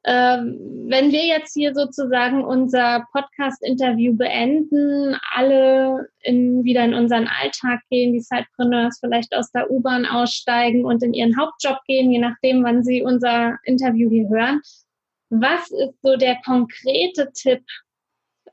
[0.06, 7.80] ähm, wenn wir jetzt hier sozusagen unser Podcast-Interview beenden, alle in, wieder in unseren Alltag
[7.90, 12.64] gehen, die Sidepreneurs vielleicht aus der U-Bahn aussteigen und in ihren Hauptjob gehen, je nachdem,
[12.66, 14.62] wann sie unser Interview hier hören.
[15.30, 17.64] Was ist so der konkrete Tipp,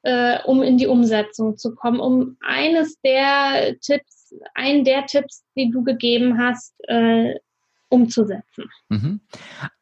[0.03, 5.69] äh, um in die Umsetzung zu kommen, um eines der Tipps, einen der Tipps, die
[5.71, 7.35] du gegeben hast, äh,
[7.91, 8.65] umzusetzen?
[8.89, 9.21] Mhm.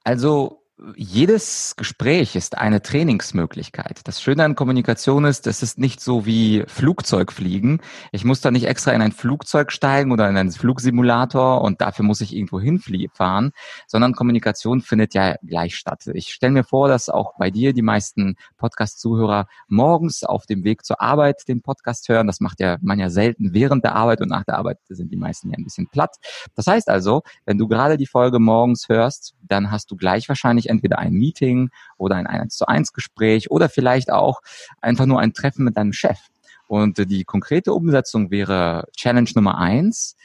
[0.05, 0.62] Also
[0.94, 4.00] jedes Gespräch ist eine Trainingsmöglichkeit.
[4.04, 7.80] Das Schöne an Kommunikation ist, es ist nicht so wie Flugzeugfliegen.
[8.12, 12.04] Ich muss da nicht extra in ein Flugzeug steigen oder in einen Flugsimulator und dafür
[12.04, 13.50] muss ich irgendwo hinfahren,
[13.88, 16.06] sondern Kommunikation findet ja gleich statt.
[16.14, 20.84] Ich stelle mir vor, dass auch bei dir die meisten Podcast-Zuhörer morgens auf dem Weg
[20.84, 22.28] zur Arbeit den Podcast hören.
[22.28, 25.16] Das macht ja man ja selten während der Arbeit und nach der Arbeit sind die
[25.16, 26.16] meisten ja ein bisschen platt.
[26.54, 30.67] Das heißt also, wenn du gerade die Folge morgens hörst, dann hast du gleich wahrscheinlich
[30.68, 34.40] entweder ein Meeting oder ein 1 zu 1 Gespräch oder vielleicht auch
[34.81, 36.18] einfach nur ein Treffen mit deinem Chef.
[36.66, 40.16] Und die konkrete Umsetzung wäre Challenge Nummer eins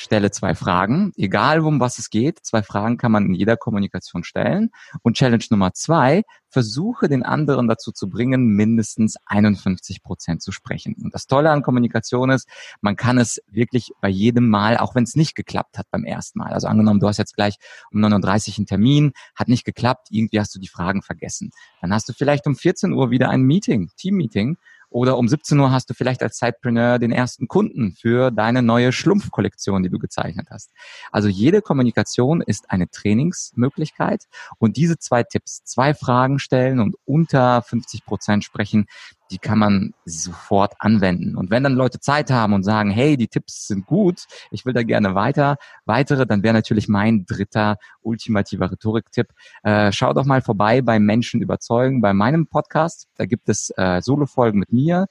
[0.00, 2.38] stelle zwei Fragen, egal um was es geht.
[2.42, 4.70] Zwei Fragen kann man in jeder Kommunikation stellen.
[5.02, 10.96] Und Challenge Nummer zwei, versuche den anderen dazu zu bringen, mindestens 51 Prozent zu sprechen.
[11.00, 12.48] Und das Tolle an Kommunikation ist,
[12.80, 16.38] man kann es wirklich bei jedem Mal, auch wenn es nicht geklappt hat beim ersten
[16.38, 16.52] Mal.
[16.52, 17.56] Also angenommen, du hast jetzt gleich
[17.92, 21.50] um 39 einen Termin, hat nicht geklappt, irgendwie hast du die Fragen vergessen.
[21.80, 24.56] Dann hast du vielleicht um 14 Uhr wieder ein Meeting, Team-Meeting
[24.90, 28.92] Oder um 17 Uhr hast du vielleicht als Zeitpreneur den ersten Kunden für deine neue
[28.92, 30.70] Schlumpfkollektion, die du gezeichnet hast.
[31.12, 34.24] Also jede Kommunikation ist eine Trainingsmöglichkeit
[34.58, 38.86] und diese zwei Tipps, zwei Fragen stellen und unter 50 Prozent sprechen,
[39.30, 41.36] die kann man sofort anwenden.
[41.36, 44.72] Und wenn dann Leute Zeit haben und sagen, hey, die Tipps sind gut, ich will
[44.72, 49.28] da gerne weiter, weitere, dann wäre natürlich mein dritter ultimativer Rhetorik-Tipp.
[49.62, 53.08] Äh, schau doch mal vorbei bei Menschen überzeugen, bei meinem Podcast.
[53.16, 55.06] Da gibt es äh, Solo-Folgen mit mir.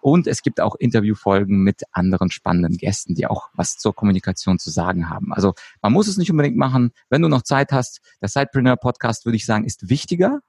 [0.00, 4.70] Und es gibt auch Interviewfolgen mit anderen spannenden Gästen, die auch was zur Kommunikation zu
[4.70, 5.32] sagen haben.
[5.34, 5.52] Also
[5.82, 6.92] man muss es nicht unbedingt machen.
[7.10, 10.40] Wenn du noch Zeit hast, der Sidepreneur Podcast, würde ich sagen, ist wichtiger,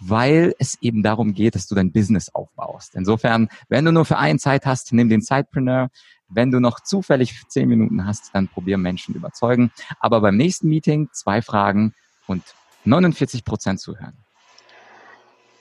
[0.00, 2.94] weil es eben darum geht, dass du dein Business aufbaust.
[2.94, 5.90] Insofern, wenn du nur für einen Zeit hast, nimm den Sidepreneur.
[6.28, 9.72] Wenn du noch zufällig zehn Minuten hast, dann probier Menschen überzeugen.
[9.98, 11.94] Aber beim nächsten Meeting zwei Fragen
[12.26, 12.42] und
[12.84, 14.14] 49 Prozent zuhören.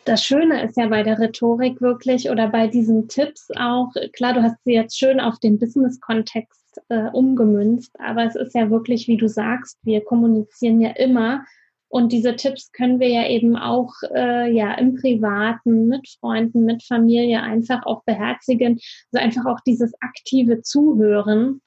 [0.08, 4.42] Das Schöne ist ja bei der Rhetorik wirklich oder bei diesen Tipps auch, klar, du
[4.42, 9.18] hast sie jetzt schön auf den Business-Kontext äh, umgemünzt, aber es ist ja wirklich, wie
[9.18, 11.44] du sagst, wir kommunizieren ja immer
[11.90, 16.84] und diese Tipps können wir ja eben auch äh, ja im Privaten, mit Freunden, mit
[16.84, 18.80] Familie einfach auch beherzigen.
[19.12, 21.62] Also einfach auch dieses aktive Zuhören,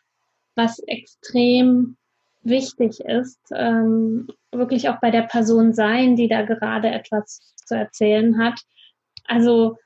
[0.57, 1.97] was extrem
[2.43, 8.39] wichtig ist, ähm, wirklich auch bei der Person sein, die da gerade etwas zu erzählen
[8.39, 8.61] hat.
[9.25, 9.77] Also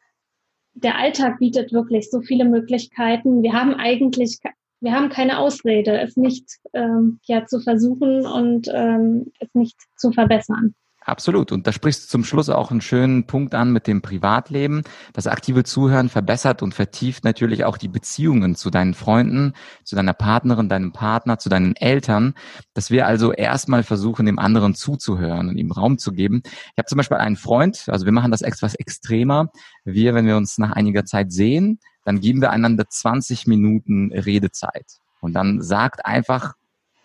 [0.75, 3.43] der Alltag bietet wirklich so viele Möglichkeiten.
[3.43, 4.39] Wir haben eigentlich
[4.85, 6.45] wir haben keine Ausrede, es nicht
[6.75, 10.75] ähm, ja zu versuchen und ähm, es nicht zu verbessern.
[11.07, 11.53] Absolut.
[11.53, 14.85] Und da sprichst du zum Schluss auch einen schönen Punkt an mit dem Privatleben.
[15.13, 19.53] Das aktive Zuhören verbessert und vertieft natürlich auch die Beziehungen zu deinen Freunden,
[19.85, 22.33] zu deiner Partnerin, deinem Partner, zu deinen Eltern.
[22.73, 26.43] Dass wir also erstmal versuchen, dem anderen zuzuhören und ihm Raum zu geben.
[26.45, 29.51] Ich habe zum Beispiel einen Freund, also wir machen das etwas extremer.
[29.85, 35.01] Wir, wenn wir uns nach einiger Zeit sehen, dann geben wir einander 20 Minuten Redezeit.
[35.21, 36.55] Und dann sagt einfach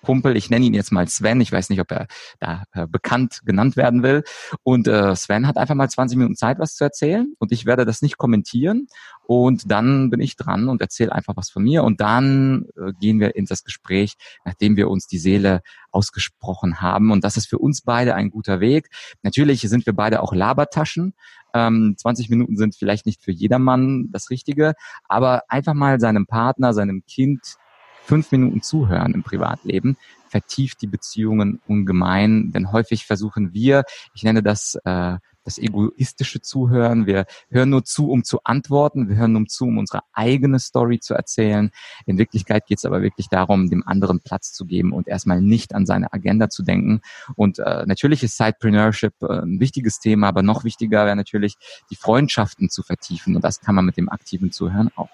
[0.01, 2.07] Kumpel, ich nenne ihn jetzt mal Sven, ich weiß nicht, ob er
[2.39, 4.23] da äh, bekannt genannt werden will.
[4.63, 7.85] Und äh, Sven hat einfach mal 20 Minuten Zeit, was zu erzählen und ich werde
[7.85, 8.87] das nicht kommentieren.
[9.23, 13.19] Und dann bin ich dran und erzähle einfach was von mir und dann äh, gehen
[13.19, 17.11] wir in das Gespräch, nachdem wir uns die Seele ausgesprochen haben.
[17.11, 18.89] Und das ist für uns beide ein guter Weg.
[19.21, 21.13] Natürlich sind wir beide auch Labertaschen.
[21.53, 24.73] Ähm, 20 Minuten sind vielleicht nicht für jedermann das Richtige,
[25.07, 27.57] aber einfach mal seinem Partner, seinem Kind
[28.03, 29.97] fünf Minuten zuhören im Privatleben
[30.29, 33.83] vertieft die Beziehungen ungemein, denn häufig versuchen wir,
[34.13, 37.05] ich nenne das äh, das egoistische Zuhören.
[37.05, 39.09] Wir hören nur zu, um zu antworten.
[39.09, 41.71] Wir hören nur zu, um unsere eigene Story zu erzählen.
[42.05, 45.73] In Wirklichkeit geht es aber wirklich darum, dem anderen Platz zu geben und erstmal nicht
[45.73, 47.01] an seine Agenda zu denken.
[47.35, 51.55] Und äh, natürlich ist Sidepreneurship äh, ein wichtiges Thema, aber noch wichtiger wäre natürlich,
[51.89, 53.35] die Freundschaften zu vertiefen.
[53.35, 55.09] Und das kann man mit dem aktiven Zuhören auch.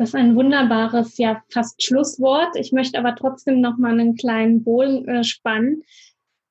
[0.00, 2.56] Das ist ein wunderbares, ja, fast Schlusswort.
[2.56, 5.82] Ich möchte aber trotzdem noch mal einen kleinen Bogen äh, spannen,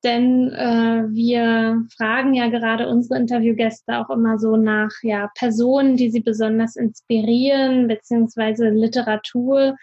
[0.03, 6.09] denn äh, wir fragen ja gerade unsere Interviewgäste auch immer so nach ja, Personen, die
[6.09, 9.75] sie besonders inspirieren, beziehungsweise Literatur,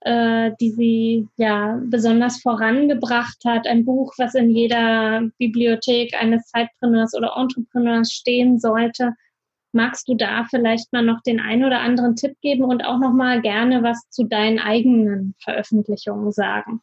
[0.00, 3.66] äh, die sie ja besonders vorangebracht hat.
[3.66, 9.14] Ein Buch, was in jeder Bibliothek eines Zeitpreneurs oder Entrepreneurs stehen sollte.
[9.72, 13.14] Magst du da vielleicht mal noch den einen oder anderen Tipp geben und auch noch
[13.14, 16.82] mal gerne was zu deinen eigenen Veröffentlichungen sagen?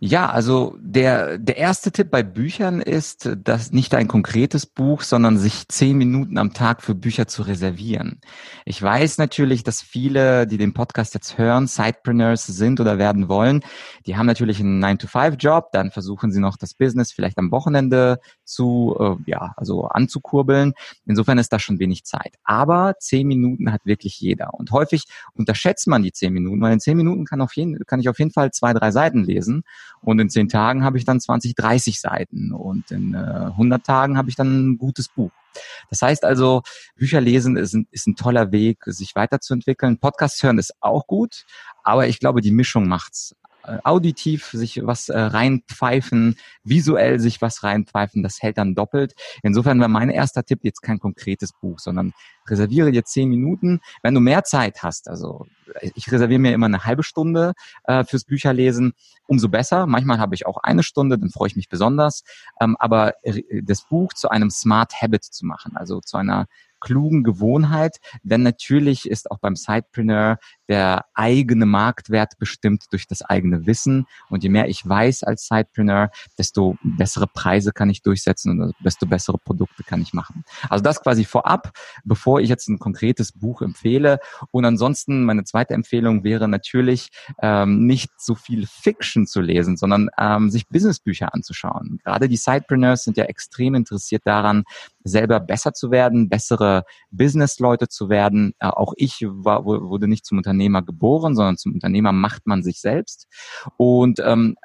[0.00, 5.38] Ja, also der, der erste Tipp bei Büchern ist, dass nicht ein konkretes Buch, sondern
[5.38, 8.20] sich zehn Minuten am Tag für Bücher zu reservieren.
[8.64, 13.64] Ich weiß natürlich, dass viele, die den Podcast jetzt hören, Sidepreneurs sind oder werden wollen.
[14.06, 18.96] Die haben natürlich einen 9-to-5-Job, dann versuchen sie noch das Business vielleicht am Wochenende zu,
[19.00, 20.74] äh, ja, also anzukurbeln.
[21.06, 22.36] Insofern ist da schon wenig Zeit.
[22.44, 24.54] Aber zehn Minuten hat wirklich jeder.
[24.54, 27.98] Und häufig unterschätzt man die zehn Minuten, weil in zehn Minuten kann, auf jeden, kann
[27.98, 29.64] ich auf jeden Fall zwei, drei Seiten lesen.
[30.02, 32.52] Und in zehn Tagen habe ich dann 20, 30 Seiten.
[32.52, 35.30] Und in äh, 100 Tagen habe ich dann ein gutes Buch.
[35.90, 36.62] Das heißt also,
[36.96, 39.98] Bücher lesen ist ein, ist ein toller Weg, sich weiterzuentwickeln.
[39.98, 41.46] Podcast hören ist auch gut,
[41.82, 43.34] aber ich glaube, die Mischung macht's.
[43.64, 49.14] Äh, auditiv sich was äh, reinpfeifen, visuell sich was reinpfeifen, das hält dann doppelt.
[49.42, 52.12] Insofern wäre mein erster Tipp jetzt kein konkretes Buch, sondern
[52.48, 53.80] reserviere dir zehn Minuten.
[54.02, 55.46] Wenn du mehr Zeit hast, also
[55.82, 57.52] ich reserviere mir immer eine halbe Stunde
[57.84, 58.94] äh, fürs Bücherlesen,
[59.26, 59.86] umso besser.
[59.86, 62.22] Manchmal habe ich auch eine Stunde, dann freue ich mich besonders.
[62.60, 63.14] Ähm, aber
[63.62, 66.46] das Buch zu einem Smart Habit zu machen, also zu einer
[66.80, 73.66] klugen Gewohnheit, denn natürlich ist auch beim Sidepreneur der eigene Marktwert bestimmt durch das eigene
[73.66, 78.74] Wissen und je mehr ich weiß als Sidepreneur, desto bessere Preise kann ich durchsetzen und
[78.84, 80.44] desto bessere Produkte kann ich machen.
[80.68, 81.72] Also das quasi vorab,
[82.04, 84.18] bevor ich jetzt ein konkretes Buch empfehle.
[84.50, 87.08] Und ansonsten meine zweite Empfehlung wäre natürlich
[87.40, 92.00] ähm, nicht so viel Fiction zu lesen, sondern ähm, sich Businessbücher anzuschauen.
[92.04, 94.64] Gerade die Sidepreneurs sind ja extrem interessiert daran,
[95.04, 98.54] selber besser zu werden, bessere Businessleute zu werden.
[98.58, 102.80] Äh, auch ich war, wurde nicht zum Unternehmer geboren, sondern zum Unternehmer macht man sich
[102.80, 103.28] selbst.
[103.76, 104.56] Und ähm,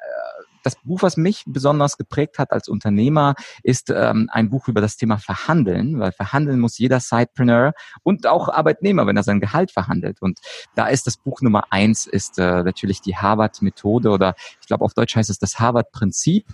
[0.64, 4.96] das Buch, was mich besonders geprägt hat als Unternehmer, ist ähm, ein Buch über das
[4.96, 10.22] Thema Verhandeln, weil verhandeln muss jeder Sidepreneur und auch Arbeitnehmer, wenn er sein Gehalt verhandelt.
[10.22, 10.40] Und
[10.74, 14.94] da ist das Buch Nummer eins, ist äh, natürlich die Harvard-Methode oder ich glaube auf
[14.94, 16.46] Deutsch heißt es das Harvard-Prinzip.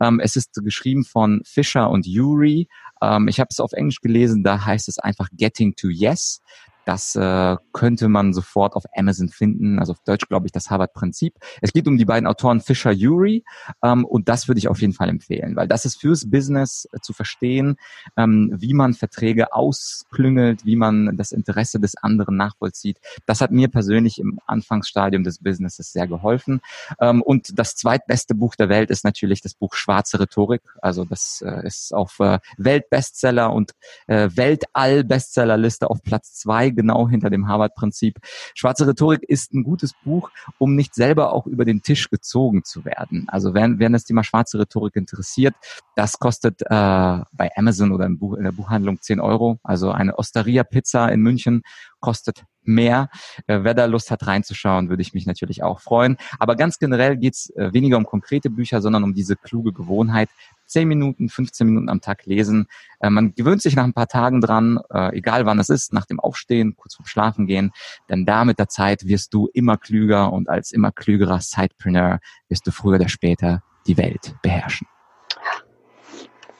[0.00, 2.68] Ähm, es ist geschrieben von Fisher und Urey.
[3.02, 6.40] Ähm, ich habe es auf Englisch gelesen, da heißt es einfach Getting to Yes.
[6.86, 11.34] Das äh, könnte man sofort auf Amazon finden, also auf Deutsch glaube ich das Harvard-Prinzip.
[11.60, 13.44] Es geht um die beiden Autoren Fisher Uri
[13.82, 17.00] ähm, und das würde ich auf jeden Fall empfehlen, weil das ist fürs Business äh,
[17.00, 17.76] zu verstehen,
[18.16, 22.98] ähm, wie man Verträge ausklüngelt, wie man das Interesse des anderen nachvollzieht.
[23.26, 26.60] Das hat mir persönlich im Anfangsstadium des Businesses sehr geholfen.
[27.00, 30.62] Ähm, und das zweitbeste Buch der Welt ist natürlich das Buch Schwarze Rhetorik.
[30.80, 33.72] Also das äh, ist auf äh, Weltbestseller und
[34.06, 38.18] äh, Weltall-Bestsellerliste auf Platz zwei genau hinter dem Harvard-Prinzip.
[38.54, 42.84] Schwarze Rhetorik ist ein gutes Buch, um nicht selber auch über den Tisch gezogen zu
[42.84, 43.26] werden.
[43.28, 45.54] Also wenn, wenn das Thema schwarze Rhetorik interessiert,
[45.96, 49.58] das kostet äh, bei Amazon oder Buch, in der Buchhandlung 10 Euro.
[49.62, 51.62] Also eine Osteria-Pizza in München
[52.00, 53.08] kostet mehr.
[53.46, 56.16] Äh, wer da Lust hat reinzuschauen, würde ich mich natürlich auch freuen.
[56.38, 60.28] Aber ganz generell geht's äh, weniger um konkrete Bücher, sondern um diese kluge Gewohnheit.
[60.66, 62.66] 10 Minuten, 15 Minuten am Tag lesen.
[63.00, 64.78] Äh, man gewöhnt sich nach ein paar Tagen dran,
[65.12, 67.72] egal wann es ist, nach dem Aufstehen, kurz vorm Schlafen gehen.
[68.08, 72.66] Denn da mit der Zeit wirst du immer klüger und als immer klügerer Sidepreneur wirst
[72.66, 74.88] du früher oder später die Welt beherrschen.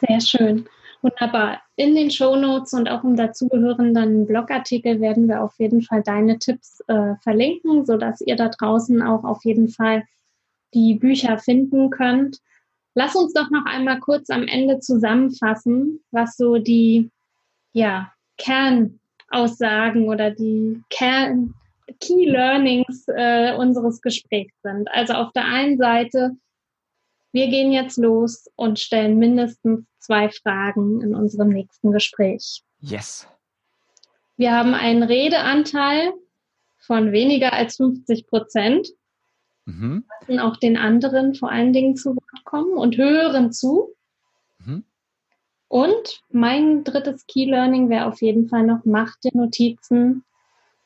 [0.06, 0.68] Sehr schön.
[1.06, 1.62] Wunderbar.
[1.76, 6.40] In den Show Notes und auch im dazugehörenden Blogartikel werden wir auf jeden Fall deine
[6.40, 10.02] Tipps äh, verlinken, sodass ihr da draußen auch auf jeden Fall
[10.74, 12.40] die Bücher finden könnt.
[12.96, 17.08] Lass uns doch noch einmal kurz am Ende zusammenfassen, was so die
[17.72, 21.54] ja, Kernaussagen oder die Kern
[22.00, 24.90] Key Learnings äh, unseres Gesprächs sind.
[24.90, 26.32] Also auf der einen Seite
[27.36, 32.62] wir gehen jetzt los und stellen mindestens zwei Fragen in unserem nächsten Gespräch.
[32.80, 33.28] Yes.
[34.38, 36.14] Wir haben einen Redeanteil
[36.78, 38.88] von weniger als 50 Prozent.
[39.66, 40.06] Mhm.
[40.20, 43.94] Lassen auch den anderen vor allen Dingen zu Wort kommen und hören zu.
[44.64, 44.84] Mhm.
[45.68, 50.24] Und mein drittes Key Learning wäre auf jeden Fall noch, mach dir Notizen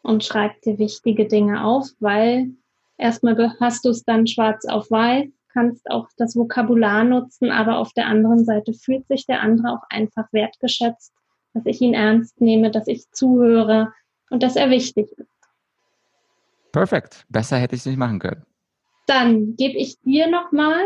[0.02, 2.50] und schreib dir wichtige Dinge auf, weil
[2.98, 7.92] erstmal hast du es dann schwarz auf weiß kannst auch das Vokabular nutzen, aber auf
[7.92, 11.12] der anderen Seite fühlt sich der andere auch einfach wertgeschätzt,
[11.54, 13.92] dass ich ihn ernst nehme, dass ich zuhöre
[14.30, 15.28] und dass er wichtig ist.
[16.72, 17.24] Perfekt.
[17.28, 18.44] Besser hätte ich es nicht machen können.
[19.06, 20.80] Dann gebe ich dir nochmal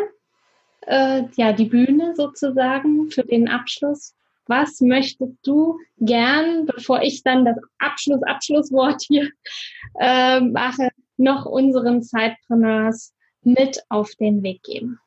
[0.87, 4.14] äh, ja, die Bühne sozusagen für den Abschluss.
[4.46, 9.31] Was möchtest du gern, bevor ich dann das Abschluss-Abschlusswort hier
[9.98, 15.00] äh, mache, noch unseren Zeitpreneurs mit auf den Weg geben?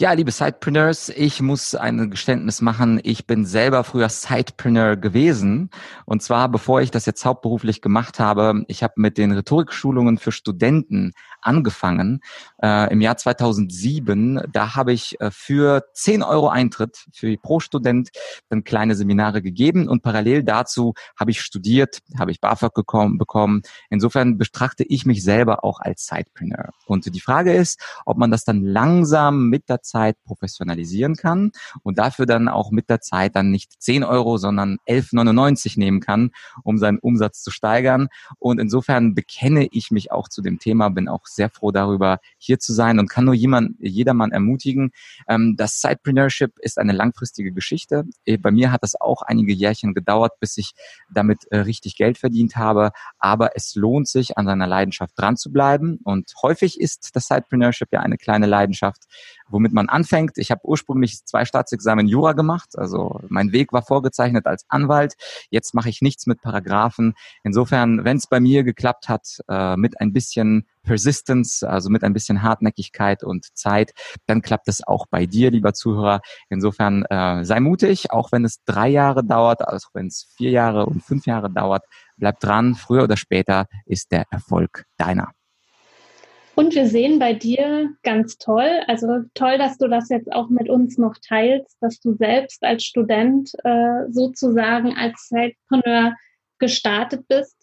[0.00, 2.98] Ja, liebe Sidepreneurs, ich muss ein Geständnis machen.
[3.04, 5.70] Ich bin selber früher Sidepreneur gewesen.
[6.04, 10.32] Und zwar, bevor ich das jetzt hauptberuflich gemacht habe, ich habe mit den Rhetorikschulungen für
[10.32, 12.22] Studenten angefangen
[12.60, 14.40] äh, im Jahr 2007.
[14.52, 18.08] Da habe ich äh, für 10 Euro Eintritt für pro Student
[18.48, 23.62] dann kleine Seminare gegeben und parallel dazu habe ich studiert, habe ich BAföG gekommen, bekommen.
[23.90, 26.70] Insofern betrachte ich mich selber auch als Sidepreneur.
[26.86, 31.98] Und die Frage ist, ob man das dann langsam mit der Zeit professionalisieren kann und
[31.98, 36.30] dafür dann auch mit der Zeit dann nicht 10 Euro, sondern 11,99 nehmen kann,
[36.62, 38.08] um seinen Umsatz zu steigern.
[38.38, 42.58] Und insofern bekenne ich mich auch zu dem Thema, bin auch sehr froh darüber, hier
[42.58, 44.90] zu sein und kann nur jemand, jedermann ermutigen.
[45.28, 48.04] Ähm, das Sidepreneurship ist eine langfristige Geschichte.
[48.24, 50.72] Äh, bei mir hat das auch einige Jährchen gedauert, bis ich
[51.12, 52.92] damit äh, richtig Geld verdient habe.
[53.18, 56.00] Aber es lohnt sich, an seiner Leidenschaft dran zu bleiben.
[56.04, 59.04] Und häufig ist das Sidepreneurship ja eine kleine Leidenschaft,
[59.48, 60.38] womit man anfängt.
[60.38, 65.14] Ich habe ursprünglich zwei Staatsexamen Jura gemacht, also mein Weg war vorgezeichnet als Anwalt.
[65.50, 67.14] Jetzt mache ich nichts mit Paragraphen.
[67.42, 72.12] Insofern, wenn es bei mir geklappt hat, äh, mit ein bisschen Persistence, also mit ein
[72.12, 73.92] bisschen Hartnäckigkeit und Zeit,
[74.26, 76.20] dann klappt es auch bei dir, lieber Zuhörer.
[76.48, 80.86] Insofern äh, sei mutig, auch wenn es drei Jahre dauert, auch wenn es vier Jahre
[80.86, 81.84] und fünf Jahre dauert,
[82.16, 82.74] bleib dran.
[82.74, 85.32] Früher oder später ist der Erfolg deiner.
[86.56, 90.68] Und wir sehen bei dir ganz toll, also toll, dass du das jetzt auch mit
[90.68, 96.14] uns noch teilst, dass du selbst als Student äh, sozusagen als Zeitpreneur
[96.58, 97.56] gestartet bist,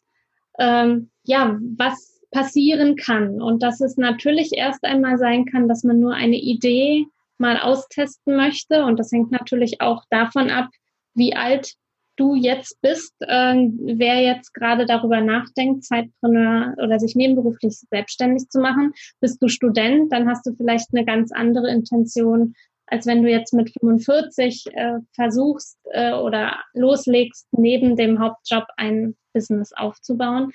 [0.60, 3.42] ähm, ja, was passieren kann.
[3.42, 7.06] Und dass es natürlich erst einmal sein kann, dass man nur eine Idee
[7.38, 8.84] mal austesten möchte.
[8.84, 10.70] Und das hängt natürlich auch davon ab,
[11.14, 11.76] wie alt
[12.16, 18.60] du jetzt bist, äh, wer jetzt gerade darüber nachdenkt, Zeitpreneur oder sich nebenberuflich selbstständig zu
[18.60, 18.94] machen.
[19.20, 22.54] Bist du Student, dann hast du vielleicht eine ganz andere Intention,
[22.88, 29.16] als wenn du jetzt mit 45 äh, versuchst äh, oder loslegst, neben dem Hauptjob ein
[29.34, 30.52] Business aufzubauen.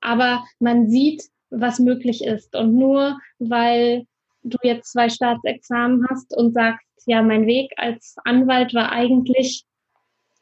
[0.00, 2.56] Aber man sieht, was möglich ist.
[2.56, 4.06] Und nur weil
[4.42, 9.65] du jetzt zwei Staatsexamen hast und sagst, ja, mein Weg als Anwalt war eigentlich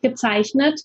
[0.05, 0.81] gezeichnet,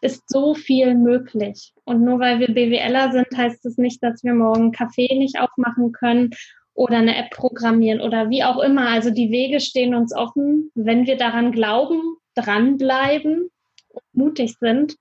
[0.00, 1.72] ist so viel möglich.
[1.84, 5.38] Und nur weil wir BWLer sind, heißt es das nicht, dass wir morgen Kaffee nicht
[5.38, 6.30] aufmachen können
[6.74, 8.88] oder eine App programmieren oder wie auch immer.
[8.88, 12.00] Also die Wege stehen uns offen, wenn wir daran glauben,
[12.34, 13.50] dranbleiben
[13.88, 14.96] und mutig sind.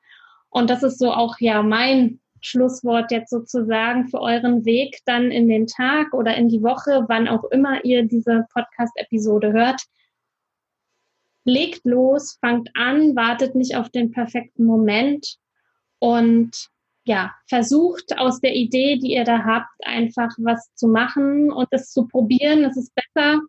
[0.50, 5.48] Und das ist so auch ja mein Schlusswort jetzt sozusagen für euren Weg dann in
[5.48, 9.82] den Tag oder in die Woche, wann auch immer ihr diese Podcast-Episode hört.
[11.48, 15.38] Legt los, fangt an, wartet nicht auf den perfekten Moment
[16.00, 16.70] und
[17.06, 21.90] ja, versucht aus der Idee, die ihr da habt, einfach was zu machen und es
[21.90, 22.66] zu probieren.
[22.66, 23.40] Es ist besser,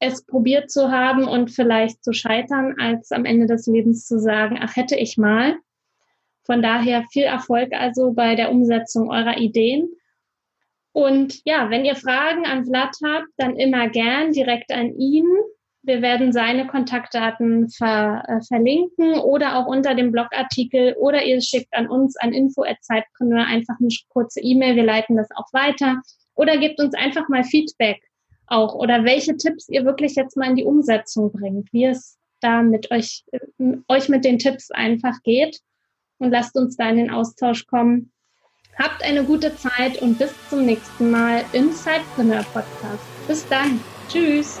[0.00, 4.58] es probiert zu haben und vielleicht zu scheitern, als am Ende des Lebens zu sagen,
[4.60, 5.56] ach hätte ich mal.
[6.42, 9.88] Von daher viel Erfolg also bei der Umsetzung eurer Ideen.
[10.90, 15.28] Und ja, wenn ihr Fragen an Vlad habt, dann immer gern direkt an ihn.
[15.90, 21.74] Wir werden seine Kontaktdaten ver, äh, verlinken oder auch unter dem Blogartikel oder ihr schickt
[21.74, 24.76] an uns an info@zeitpreneur einfach eine kurze E-Mail.
[24.76, 26.00] Wir leiten das auch weiter
[26.36, 28.00] oder gebt uns einfach mal Feedback
[28.46, 32.62] auch oder welche Tipps ihr wirklich jetzt mal in die Umsetzung bringt, wie es da
[32.62, 33.40] mit euch, äh,
[33.88, 35.58] euch mit den Tipps einfach geht
[36.18, 38.12] und lasst uns da in den Austausch kommen.
[38.78, 43.02] Habt eine gute Zeit und bis zum nächsten Mal im Sidepreneur Podcast.
[43.26, 43.80] Bis dann.
[44.08, 44.60] Tschüss.